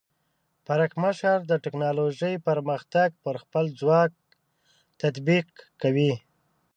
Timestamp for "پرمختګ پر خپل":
2.47-3.65